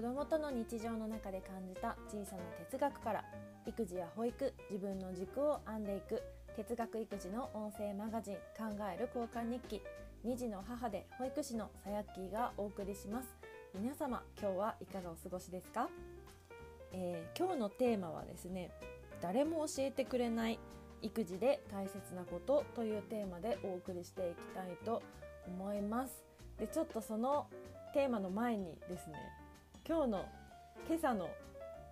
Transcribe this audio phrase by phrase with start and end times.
[0.00, 3.22] 子供との日常の中で感じた小さな哲学から
[3.66, 6.22] 育児や保育自分の軸を編んでいく
[6.56, 9.82] 哲学育児の音声マガジン「考える交換日記」
[10.24, 13.28] 2児の母で保育士のさやっきーがお送りします。
[13.74, 15.90] 皆様今日はいかがお過ごしですか、
[16.92, 18.70] えー、今日のテーマはですね
[19.20, 20.58] 誰も教えてくれない
[21.02, 25.02] 育児で大切なことというテーマでお送りしていきたいと
[25.46, 26.24] 思います。
[26.58, 27.48] でちょっとその
[27.92, 29.39] テーマの前にですね
[29.90, 30.24] 今日の
[30.86, 31.28] 今朝の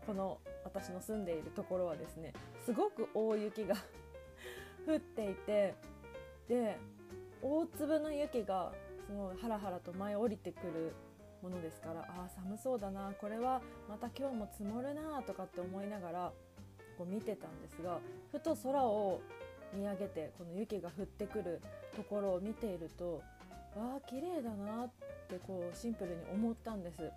[0.06, 2.32] この私の住んでいるところはですね
[2.64, 3.74] すごく大雪が
[4.86, 5.74] 降っていて
[6.46, 6.78] で
[7.42, 8.72] 大粒の雪が
[9.04, 10.92] すごいハラハラと舞い降りてくる
[11.42, 16.32] ものですからあ寒そうだなこれはまた今日も積もるなとかって思いながら
[16.96, 17.98] こう見てたんですが
[18.30, 19.20] ふと空を
[19.72, 21.60] 見上げてこの雪が降ってくる
[21.96, 23.14] ところを見ていると
[23.74, 24.90] わあ綺麗だなっ
[25.28, 27.10] てこうシンプルに思ったんです。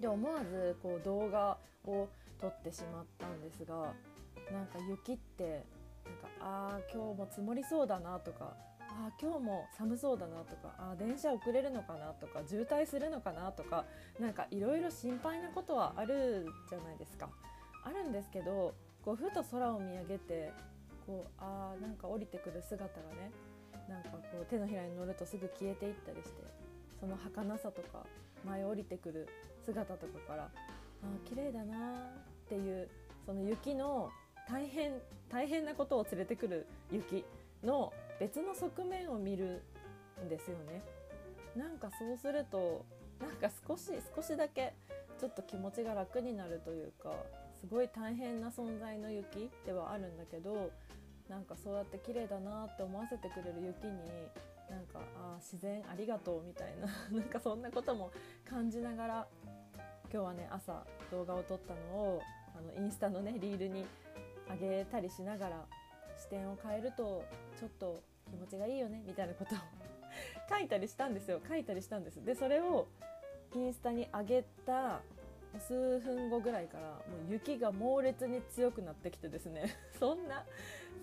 [0.00, 2.08] で思わずこう動画を
[2.40, 3.92] 撮ってしまったんですが
[4.52, 5.64] なんか雪って
[6.04, 13.84] なんかあー今日も積もりそうだなとかあ今日も寒そうだなとかあ電車遅れるのかなとか渋滞するのかなとか
[14.18, 17.28] なんかいろいろ心配なことはあるじゃないですか。
[17.84, 20.52] あるんですけどこうふと空を見上げて
[21.06, 23.30] こうあなんか降りてくる姿がね
[23.88, 26.42] なんかこう手のひらに乗るとすぐ消えていったりして
[27.00, 28.04] その儚さとか
[28.44, 29.28] 前降りてくる
[29.64, 30.48] 姿とかからあ
[31.28, 32.88] 綺麗だなっていう
[33.26, 34.10] その雪の
[34.48, 34.92] 大変
[35.28, 37.24] 大変なことを連れてくる雪
[37.62, 39.62] の別の側面を見る
[40.24, 40.82] んですよね。
[41.56, 42.84] なんかそうすると
[43.20, 44.74] なんか少し少しだけ
[45.18, 47.12] ちょっと気持ちが楽になるというか
[47.60, 50.70] すごい大変な存在の雪ではあるんだけど
[51.28, 53.98] なんかそうやって綺麗だなって思わせてくれる雪に
[54.70, 56.86] なんかあ自然ありがとうみたいな
[57.18, 58.10] なんかそんなことも
[58.44, 59.28] 感じながら
[60.10, 62.22] 今日はね朝動画を撮ったのを
[62.56, 63.86] あのインスタのねリールに
[64.50, 65.66] 上げたりしながら
[66.16, 67.24] 視点を変えると
[67.58, 69.58] ちょっと気持ちがいいよねみたいなことを
[70.48, 71.40] 書いたりしたんですよ。
[71.46, 72.24] 書いたりしたんです。
[72.24, 72.88] でそれを
[73.54, 75.00] インスタに上げた
[75.60, 76.98] 数分後ぐらいからも
[77.28, 79.76] う雪が猛烈に強くなってきてですね。
[79.98, 80.44] そんな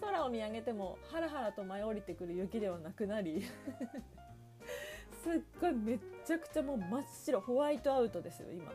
[0.02, 3.44] 空を見上げてもハラハラと舞い降りてくる雪ではなくなり。
[5.24, 8.72] すっごいめっちゃくちゃもう真っ白ホワイトアウトですよ今。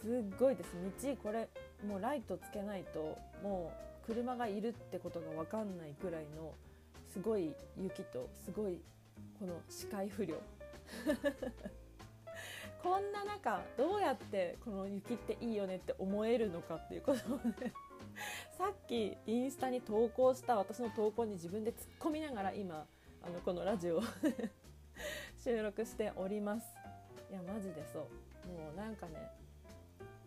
[0.00, 0.74] すっごいです。
[1.02, 1.48] 道これ
[1.86, 3.72] もうライトつけないとも
[4.02, 6.54] う車がいるってことが分かんないくらいの
[7.08, 8.80] すごい雪とすごい
[9.38, 10.36] この視界不良。
[12.82, 17.72] こんな中どうやってこの雪っていいよねって思えるのかっていうことをね
[18.56, 22.86] さっきインスタに投稿した私の投稿に自分で突っ込みながら今
[23.22, 24.02] あのこのラジオを
[25.38, 26.66] 収録しております。
[27.30, 28.02] いやマジでそう。
[28.48, 29.30] もうなんかね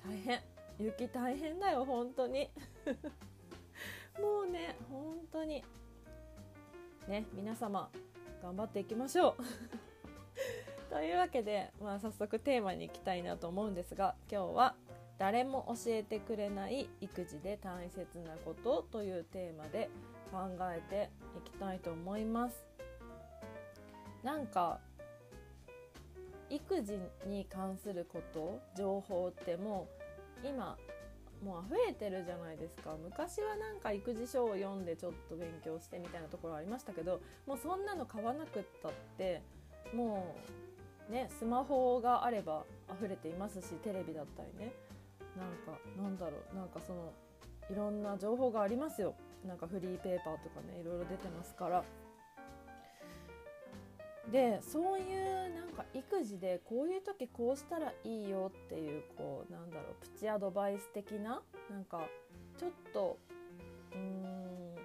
[0.04, 0.42] 大変。
[0.80, 2.50] 雪大変だよ本当に。
[4.20, 5.64] もうね本当に。
[7.08, 7.90] ね皆様
[8.42, 9.93] 頑張っていきましょう。
[10.94, 14.76] というわけで、まあ、早速テーマに行きたいなと思うんですが今日は
[15.18, 19.90] 「誰も教えてくれない育児で大切なこと」というテーマで
[20.32, 22.64] 考えていきたいと思います。
[24.22, 24.80] なんか
[26.52, 29.88] 育児に関すること情報っても
[30.44, 30.78] う今
[31.44, 39.42] もう溢れてるじゃないですか昔はなんか育児書を読んでちょっと勉強してみたいなところありましたけどもうそんなの買わなくったって
[39.92, 40.36] も
[40.70, 40.73] う
[41.10, 42.64] ねスマホがあれば
[42.98, 44.74] 溢れていますしテレビだったりね。
[45.38, 46.56] なんかなんだろう。
[46.56, 47.12] なんかその
[47.70, 49.16] いろんな情報がありますよ。
[49.48, 51.84] なんかフリーペーパーとかねいろいろ出てますから。
[54.32, 62.08] でそういうなんか育児でこういう時こうしたらいいよっていうこうなんだろうプチアドバイス的ななんか
[62.58, 63.18] ちょっと
[63.92, 64.76] うーん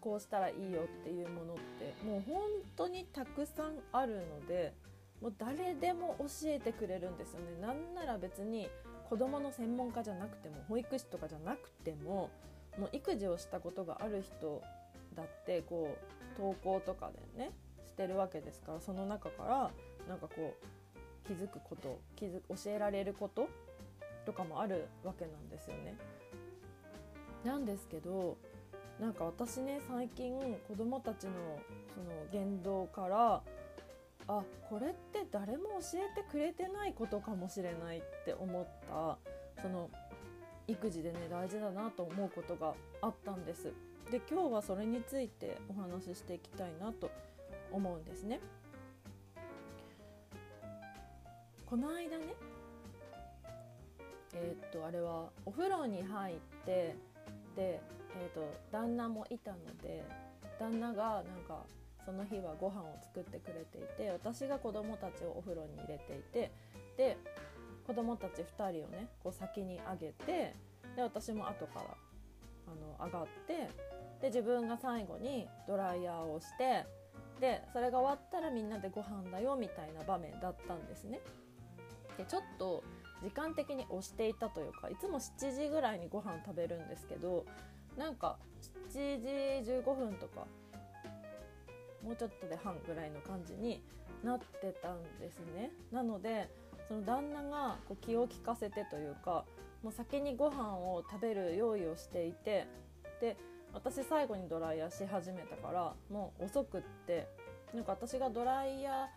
[0.00, 2.42] こうしたらいいよっていうものってもう本
[2.76, 4.74] 当にたくさんあるので
[5.24, 8.68] もう誰でも教えてくれるんですよねなんなら別に
[9.08, 12.28] 子どもの専門家じゃなくても保育士とかじゃなくても
[12.78, 14.60] もう育児をしたことがある人
[15.16, 17.52] だってこう投稿とかでね
[17.86, 19.70] してるわけですからその中から
[20.06, 23.48] なんかこう気づくこと気づ教えられること
[24.26, 25.96] とかもあるわけなんですよね。
[27.44, 28.36] なんですけど
[29.00, 30.38] なんか私ね最近
[30.68, 31.32] 子どもたちの
[31.94, 33.42] その言動から
[34.28, 39.18] あこれって誰も教えてくれてないことかもしれないって思った
[39.62, 39.90] その
[40.66, 43.72] 育児でね大事だなと思うことがあったんです。
[44.10, 47.10] で今日はそれについてお話ししていきたいなと
[47.72, 48.40] 思うんですね。
[51.66, 52.24] この間ね
[54.34, 56.96] えっとあれはお風呂に入って
[57.56, 57.80] で、
[58.16, 60.04] えーと、旦那もいたので
[60.58, 61.64] 旦那がなんか
[62.04, 66.50] その日はご飯を作ってくれていて私が子供たちをお風呂に入れていて
[66.96, 67.16] で
[67.86, 70.54] 子供たち2人をねこう先に上げて
[70.96, 71.86] で私も後から
[72.66, 73.68] あの上がって
[74.20, 76.86] で自分が最後にドライヤーをして
[77.40, 81.20] でそれが終わったらみんなでご飯だよみたいな場面だったんですね。
[82.16, 82.84] でちょっと
[83.22, 87.44] 時間的に押していたというかいつも7時ぐらいにご飯食べるんですけど
[87.98, 88.38] なんか
[88.92, 90.46] 7時15分とか
[92.04, 93.82] もうちょっとで半ぐらいの感じに
[94.22, 95.70] なってたんですね。
[95.90, 96.48] なので
[96.88, 99.44] その旦那がこう気を利かせてというか
[99.82, 102.66] もう先にご飯を食べる用意をしていて
[103.20, 103.36] で
[103.72, 107.26] 私最後にドライヤーし始めたからもう遅くって
[107.74, 109.08] なんか私がドライヤ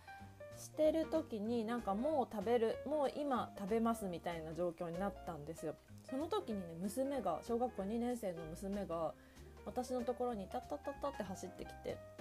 [0.55, 5.75] ーしてる時になんかもう食べるもう今食べますみたいな状況になったんですよ。
[6.09, 9.13] その時にね娘が小学校2年生の娘が
[9.65, 11.97] 私のところにタッタッタッタって走ってきて「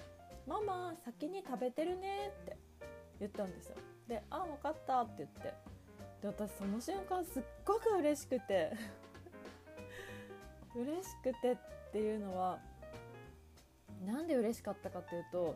[0.46, 2.56] ママ先に食べてるね」って
[3.20, 3.76] 言ったんですよ。
[4.08, 5.54] で「あ分かった」って言って。
[6.22, 8.72] で私その瞬間すっごく嬉しくて。
[10.74, 11.56] 嬉しくてっ
[11.90, 12.58] ていうのは
[14.04, 15.54] なんで嬉しかったかっていうと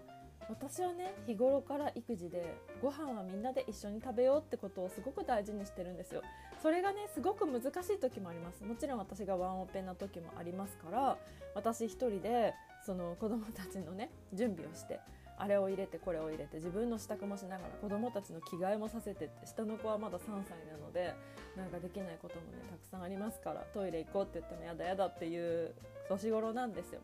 [0.49, 6.23] 私はね日頃から育児でご飯はみんなで一緒に食べようってことをすごく大事にしてるんですよ。
[6.63, 8.65] それがねすごく難しい時もあります。
[8.65, 11.19] もちろん私がワンオペな時もありますから
[11.55, 12.55] 私一人で
[12.85, 15.01] その子供たちのね準備をして
[15.37, 21.15] あれを入れてこれを入れて自分の支度もしながら子供たちの着替えもさせてって下の子はまだ3歳なので
[21.57, 25.75] なんかできないこともねたくさんありますからトイレ行こうって言ってもやだやだっていう
[26.09, 27.01] 年頃なんですよ。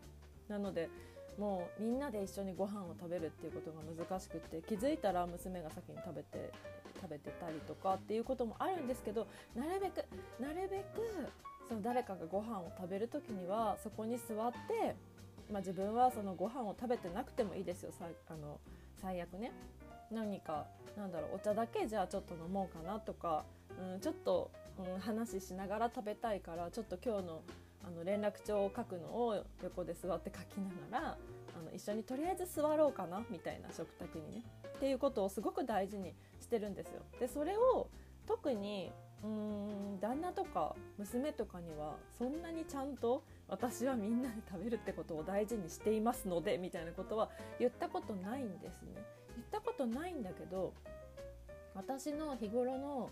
[0.49, 0.91] なので
[1.39, 6.53] もうみんなで一緒にご飯を食べるっていうことが難しくて気づいたら娘が先に食べて
[7.01, 10.05] 食べてたりとかっていうこともあるんですけどなるべく
[10.41, 11.31] なるべく
[11.69, 14.97] その誰かがご飯を食べる時にはそこに座って
[15.51, 17.93] まあ、自分はそのご飯を食べてなくてもいいですよ。
[17.93, 18.61] さあの
[19.01, 19.53] 最悪ね。
[20.11, 20.67] 何か
[20.97, 23.45] なんだろうお茶だけじゃあちょっと飲もうかなとか、
[23.95, 27.43] うん、ちょっと、うん、話しながら食べたいからちょっと今日の
[27.87, 31.19] あの連絡帳を書くのを横で座って書きながら
[31.57, 34.43] あの一緒にとりあえず座ろうかなみたいな食卓にね。
[34.77, 37.03] っていうことをすごく大事にしてるんですよ。
[37.21, 37.89] でそれを
[38.27, 38.93] 特に
[39.25, 48.93] うん旦那とか娘とかにはそんなにちゃんと私はみんなで食べるってことを大事にしていますのでみたいなことは言ったことないんですね
[49.35, 50.75] 言ったことないんだけど
[51.75, 53.11] 私の日頃の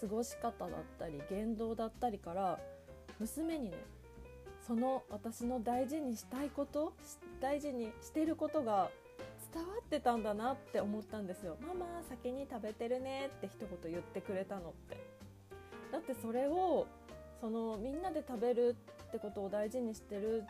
[0.00, 0.68] 過ごし方だっ
[0.98, 2.58] たり言動だったりから
[3.18, 3.76] 娘にね
[4.66, 6.92] その私の大事にしたいこと
[7.40, 8.90] 大事にしてることが
[9.52, 11.56] 伝わってたんだなって思ったんですよ。
[11.60, 15.09] ママ先に食べてるねって一言言ってくれたのって。
[15.92, 16.86] だってそれを
[17.40, 18.76] そのみんなで食べる
[19.08, 20.44] ってことを大事にしてる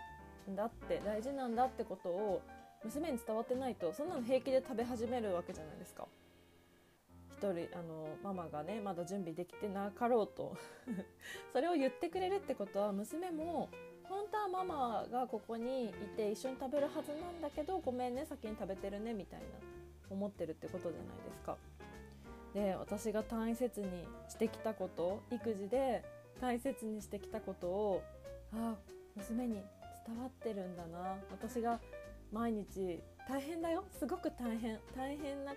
[0.50, 2.42] んだって大事なんだってことを
[2.84, 6.06] 娘に伝わってないとそんなの平気で食べ始めるわけじゃないですか。
[7.40, 10.56] 一人あのママがねまだ準備できてなかろうと
[11.54, 13.70] それを言ってくれるってことは娘も
[14.04, 19.46] 本当はママがここにいて一緒に食べるはずなんだけどごめんね先に食べてるねみたいな
[20.10, 21.56] 思ってるってことじゃないですか。
[22.54, 23.86] で私が大切に
[24.28, 26.04] してきたこと育児で
[26.40, 28.02] 大切にしてきたことを
[28.52, 28.74] あ
[29.16, 29.62] 娘に
[30.06, 31.16] 伝わってるんだな。
[31.30, 31.80] 私が
[32.32, 33.84] 毎日大変だよ。
[33.98, 34.78] すごく大変。
[34.96, 35.52] 大変な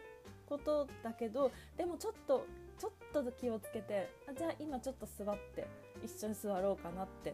[0.45, 2.45] ことだけどでもちょっと
[2.77, 5.65] ちょっと気をつけてあじゃあ今ちょっと座って
[6.03, 7.33] 一緒に座ろうかなって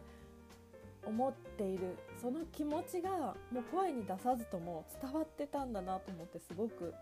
[1.04, 1.96] 思っている。
[2.20, 6.94] その気持ちがもう声に出さずとも伝わってたんだなと思ってすごく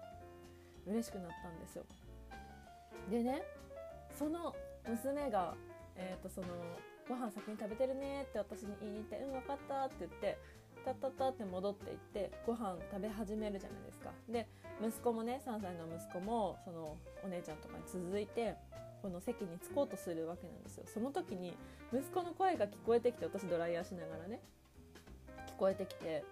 [0.86, 1.84] 嬉しくなったんですよ。
[3.10, 3.42] でね
[4.18, 4.54] その
[4.88, 5.54] 娘が、
[5.96, 6.46] えー、とその
[7.08, 10.38] ご飯先に食べてるねって私に言いに行って「うん分かった」って言って
[10.84, 14.10] タッタッタって戻っていってご飯食べ始めるじゃないですか。
[14.28, 14.46] で
[14.80, 18.54] 息子もね3歳の息子もそのお姉ちゃんとかに続いて
[19.02, 20.84] この席に着こうとするわけなんですよ。
[20.86, 21.56] その時に
[21.92, 24.40] 息子の声が聞こえてきて私ドライヤーしながらね
[25.48, 26.24] 聞こえてきて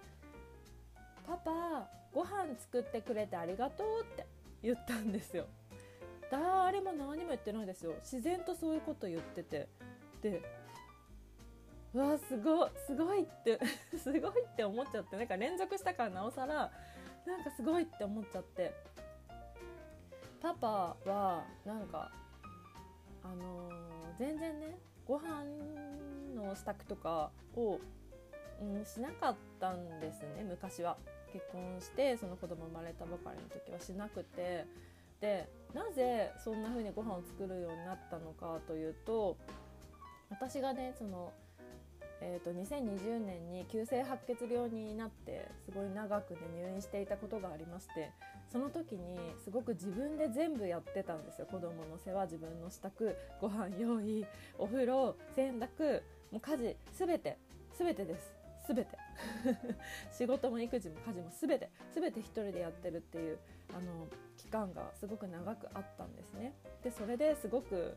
[1.25, 4.25] 「パパご飯作ってくれてありがとう」って
[4.61, 5.47] 言ったんですよ。
[6.29, 7.93] 誰も何も言ってないですよ。
[8.01, 9.67] 自然とそういうこと言ってて。
[10.21, 10.41] で
[11.93, 13.59] うわすごいすごいって
[13.97, 15.15] すごいって思っちゃって。
[15.15, 16.71] なんか連続したからなおさら
[17.25, 18.73] なんかすごいって思っちゃって。
[20.41, 22.11] パパはなんか
[23.23, 23.73] あのー、
[24.19, 25.43] 全然ねご飯
[26.35, 27.79] の支度とかを、
[28.61, 30.97] うん、しなかったんですね昔は。
[31.33, 34.65] 結婚してその子供生まれたばかりの時はしなくて。
[35.19, 39.37] でなぜそんな風にご飯を作るようになったのかというと
[40.29, 41.31] 私がねその
[42.19, 48.11] えーと、2020年に急性白血病になってすごい長くね入院していたことがありまして
[48.51, 51.47] その時にすごく自分で全部やってたんですよ。
[51.51, 54.25] 子供の世話自分の支度ご飯用意
[54.57, 57.37] お風呂洗濯もう家事全て
[57.77, 58.33] 全てです。
[58.67, 58.87] 全て。
[60.11, 61.69] 仕事も育児も家事も全て。
[61.93, 63.39] 全て一人でやってるっていう
[63.75, 64.07] あの
[64.37, 66.53] 期間がすごく長くあったんですね。
[66.83, 67.95] でそれですごく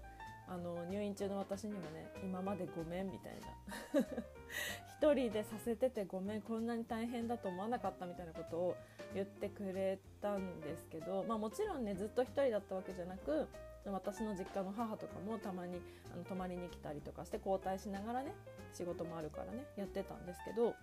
[0.49, 3.49] あの入院中の私にもね今までごめんみたいな。
[5.01, 8.77] 一人でさせててごめんこんなに大変だと思わなかったみたいなことを
[9.15, 13.49] 言ってくれたんですけど、まあ、もちろんねずっと一人だったわけじゃなく
[13.87, 15.81] 私の実家の母とかもたまに
[16.13, 18.35] あの泊まりに来たりとかして交代しながらね
[18.73, 20.75] 仕事もあるからねやってたんですけど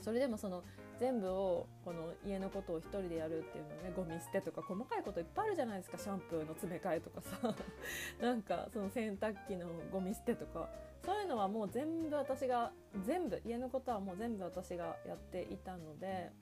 [0.00, 0.62] それでもその
[1.00, 7.54] 全部をこの家のことを一人でやるっていうのねゴミ捨てとか細かいこといっぱいあるじゃないですかシャンプーの詰め替えとかさ。
[8.20, 10.68] なんかその洗濯機のゴミ捨てとか。
[11.04, 12.72] そういうのはもう全部私が
[13.04, 16.32] 全部家のことはもう全部私がやっていたので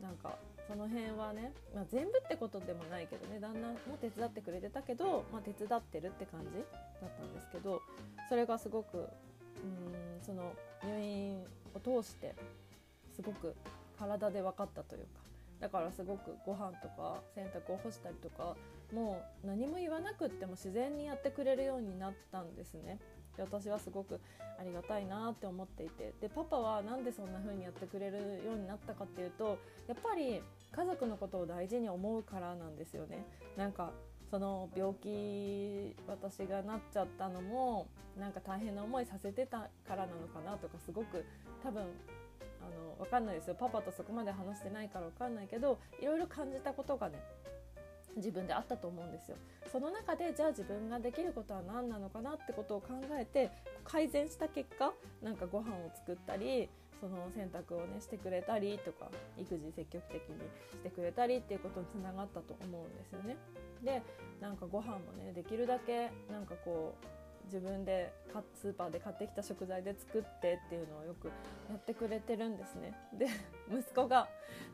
[0.00, 0.36] なんか
[0.70, 6.46] その辺はね、まあ、全部ってことでもないけどね旦那も手伝ってくれてたけど、まあ、手伝ってるって感じ
[7.00, 7.82] だったんですけど
[8.28, 9.06] それがすごくうん
[10.24, 10.52] その
[10.84, 11.42] 入院
[11.74, 12.36] を通して
[13.16, 13.56] すごく
[13.98, 15.08] 体で分かったというか
[15.58, 18.54] だからすごくご飯とか洗濯を干したりとか
[18.94, 22.98] もう何も言わなくっても自然にやってくれるようになったんですね。
[23.40, 24.20] で私はすごく
[24.58, 30.42] ありがたいなって思っていてでパパは何でそんな風にやってくれるようになったかっていうとやっぱり
[30.72, 33.24] 家族のことを大事に思うからなんですよね。
[33.56, 33.90] なんか
[34.30, 41.24] その病気私がなっちゃったのもなんか大変な思いさせてたからなのかなとかすごく
[41.64, 41.84] 多分あ
[43.00, 47.18] の分かんないですよパパとそこまで話してないから分かんないけどいろいろ感じたことがね
[48.16, 49.36] 自分であったと思うんですよ
[49.70, 53.50] その中でじゃあ自分ができることは何なのかなってことを考えて
[53.84, 56.68] 改善した結果なんかご飯を作ったり
[57.00, 60.36] その洗濯をねしてくれたりとか育児積極的に
[60.72, 63.36] してくれたりっていうことにつながったと思うんですよね。
[63.82, 64.02] で
[64.40, 67.19] なんかご飯もねできるだけなんかこう
[67.50, 68.12] 自分で
[68.54, 71.26] スーパーで買ってきた食材で作ってっていうのをよく
[71.68, 72.94] やってくれてるんですね。
[73.12, 73.26] で
[73.68, 74.28] 息子が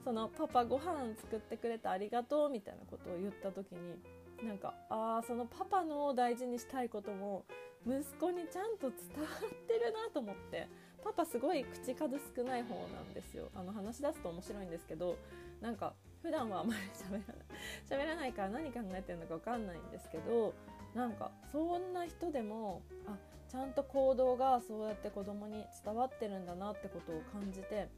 [0.04, 4.02] その「パパご飯作ってくれてありがとう」みたいなことを言った時に
[4.46, 7.46] なんかあそのパパの大事にしたいことも
[7.86, 10.68] 息子にちゃんと伝わってるなと思って
[11.02, 13.48] パパすごい口数少ない方なんですよ。
[13.54, 15.16] あの話し出すと面白いんですけど
[15.60, 17.46] なんか普段はあまり喋らない
[17.88, 20.52] 喋らないから何考えてるのか分かんないんですけど
[20.96, 23.16] なんかそんな人でもあ
[23.52, 27.88] ちゃんと行動がそうやって子供に伝わってるんだなってことを感じて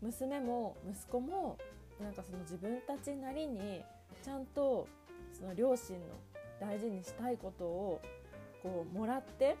[0.00, 1.58] 娘も息子も
[2.00, 3.82] なんかその自分たちなりに
[4.24, 4.88] ちゃんと
[5.38, 6.16] その両親の
[6.58, 8.00] 大事にしたいことを
[8.62, 9.56] こうもらって、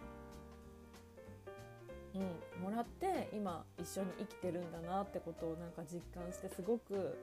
[2.14, 2.18] う
[2.60, 7.18] ん、もらって今一緒に生きてるんだなってことをなんか実感してすごく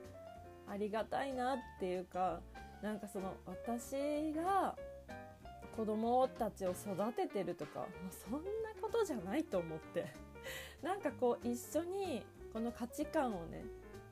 [0.68, 2.40] ありがたいなっていうか
[2.80, 4.76] なんかその私が
[5.78, 8.40] 子供たちを育ててるとかもうそんな
[8.82, 10.06] ことじゃないと思って。
[10.82, 13.64] なんかこう一緒にこの価値観をね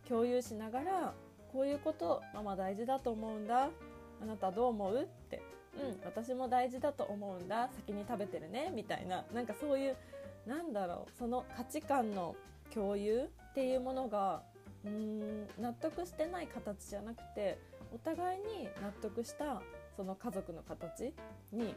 [0.09, 1.15] 共有しながら
[1.53, 3.71] こういうことママ大事だと思うんだ。
[4.23, 5.43] あなたどう思うって。
[5.75, 7.69] うん私も大事だと思うんだ。
[7.73, 8.71] 先に食べてるね。
[8.73, 9.25] みたいな。
[9.33, 9.97] なんかそういう
[10.47, 11.19] なんだろう。
[11.19, 12.37] その価値観の
[12.73, 14.45] 共有っていうものが
[14.85, 17.59] うーん納得してない形じゃなくて
[17.93, 19.61] お互いに納得した
[19.97, 21.13] その家族の形
[21.53, 21.75] に、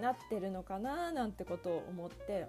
[0.00, 2.46] なってるのかななんてことを思って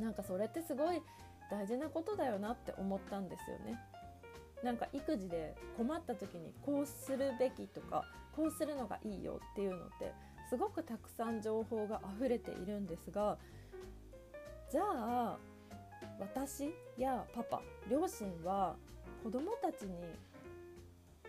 [0.00, 1.02] なんかそれってすごい
[1.50, 3.78] 大事なことだよなって思ったんですよね。
[4.62, 10.12] なんか育児で困った時にこうするべきとかこうするのがいいよっていうのって
[10.48, 13.36] すごくたくさん情報が溢れているんですが
[14.70, 15.36] じゃあ
[16.18, 18.76] 私やパパ両親は
[19.22, 19.92] 子供たちに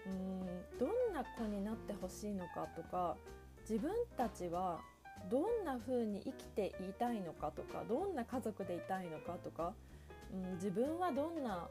[0.05, 3.15] うんどんな子になってほしいのかとか
[3.61, 4.79] 自分たちは
[5.29, 9.73] どんな風に生きていたいのかとかどんな家族でいたいのかとか、
[10.33, 11.67] うん、自分はどんな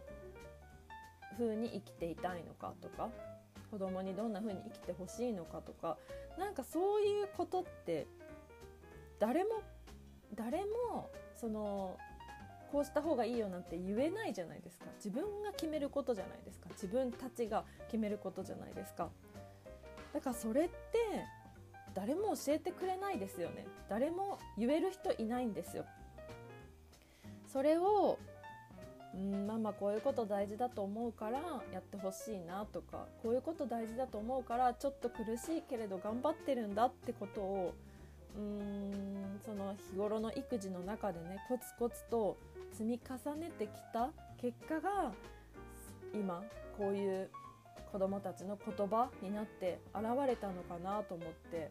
[1.39, 3.11] 風に生きていたいのかとか
[3.71, 5.97] 子供にどんな風に生きてほしいのかとか
[6.39, 8.07] なんかそういうことって
[9.19, 9.51] 誰も
[10.35, 10.59] 誰
[10.91, 11.97] もその
[12.75, 14.87] こうした方がいいよなんて言えないじゃないですか。
[14.97, 16.67] 自分が決めることじゃないですか。
[16.71, 19.11] 自分たちが決めることじゃないですか。
[20.13, 20.73] だからそれって
[21.95, 23.65] 誰も教えてくれないですよね。
[23.89, 25.85] 誰も言える人いないんですよ。
[27.47, 28.19] それを
[29.15, 31.39] うんママこういうこと大事だと思うから
[31.73, 37.75] やってほしいなとかこういうこと大事だと思うからちょっと苦しいけれど頑張ってるんだってことを
[38.37, 42.37] うーんそのの日頃の育児の中でねコツコツと
[42.75, 45.13] 積み重ねてきた結果が
[46.13, 46.43] 今
[46.77, 47.31] こういう
[47.93, 51.71] 子どもたちの言葉になって現れたのかなと思って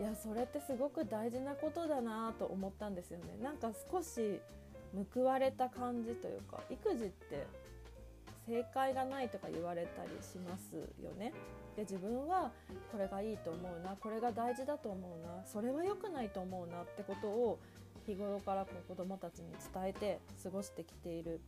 [0.00, 4.40] いやそれってすごく大事なことだなと思ったんですよねなんか少し
[5.14, 7.46] 報われた感じというか育児って
[8.46, 11.32] 正解がないとか言われたりしますよね。
[11.74, 12.52] で自分は
[12.92, 17.58] これがいいと思うなこれが大事だと思うなそれは良くないと思うなってことを
[18.06, 21.40] 日頃からこう子どもたちに伝えて過ごしてきている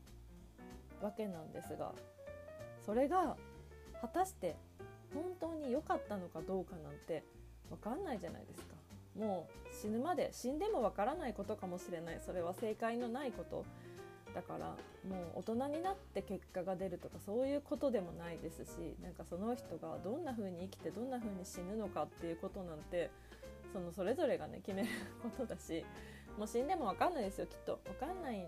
[1.00, 1.92] わけなんですが
[2.84, 3.36] それが
[4.00, 4.56] 果たして
[5.14, 7.24] 本当に良かったのかどうかなんて
[7.70, 8.74] 分かんないじゃないですか。
[9.18, 12.20] もう死ぬまで死んでも分からないことかもしれない。
[12.24, 13.64] それは正解のないこと。
[14.34, 14.66] だから
[15.08, 23.10] もう大人になって結果が出るとかそういうことでもないですしなんかその人がどんな風に生きてどんな風に死ぬのかっていうことなんて
[23.72, 24.88] そのそれぞれがね決める
[25.22, 25.84] ことだし
[26.38, 28.46] もう死んでも分かんないですよきっと分かんないん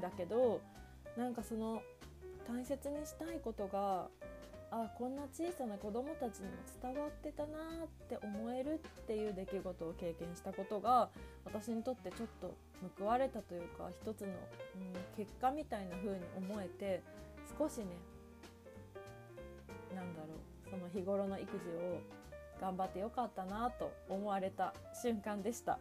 [0.00, 0.60] だけど
[1.16, 1.82] なんかその
[2.46, 4.08] 大切にしたいことが
[4.70, 6.52] あこんな小さな子供たちにも
[6.82, 11.08] 伝わってたなって思えるっていう出来事を経験したことが
[11.44, 12.54] 私にとってちょっと
[12.98, 14.34] 報われたというか一つの、うん、
[15.16, 17.02] 結果みたいな風に思えて
[17.58, 17.86] 少しね
[19.94, 20.26] なんだろ
[20.66, 22.00] うその日頃の育児を
[22.60, 25.78] 頑張ってよかったなと思われた瞬間でした。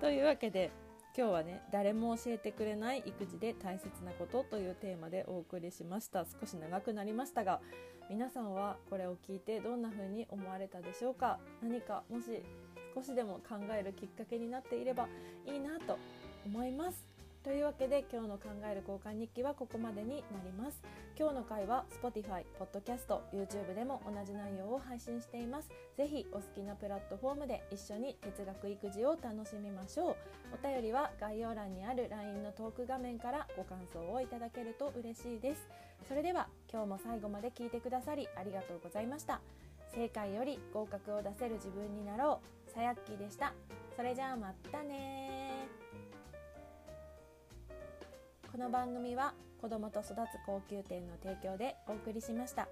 [0.00, 0.70] というわけで
[1.16, 6.24] 今日はね誰も教えてくれない育児で大切なことというテーマでお送りしました。
[6.24, 7.60] 少し長くなりましたが
[8.10, 11.38] 皆さんはこれを聞いてどんな風に思われたでしょうか？
[11.62, 12.24] 何かもし
[12.94, 15.08] 少しでも考えるきっかけになっていれば
[15.46, 15.98] いいなと
[16.44, 17.15] 思います。
[17.46, 20.82] というわけで今日の考える交換日記はここまでになります。
[21.16, 25.68] 今日の回は Spotify、Podcast、YouTube でも同じ内容を配信しています。
[25.96, 30.16] ぜひお好きなプラットフォームで一緒に哲学育児を楽しみましょう。
[30.60, 35.68] お便りは概要欄にある LINE のトーク画面からご感想をいただけると嬉しいです。
[36.08, 39.40] それでは今日も最後まで聞いてくださりありがとうございました。
[39.94, 42.70] 正解より合格を出せる自分になろう。
[42.72, 43.54] さやっきでした。
[43.94, 45.35] それじゃあまたね
[48.56, 50.14] この番組は子どもと育つ
[50.46, 52.66] 高級店の提供でお送りしました。